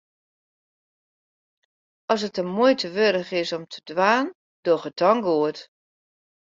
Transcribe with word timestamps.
As 2.11 2.21
it 2.27 2.33
de 2.37 2.43
muoite 2.55 2.87
wurdich 2.95 3.33
is 3.41 3.51
om 3.57 3.65
te 3.67 3.79
dwaan, 3.89 4.27
doch 4.65 4.85
it 4.89 4.99
dan 5.01 5.19
goed. 5.27 5.57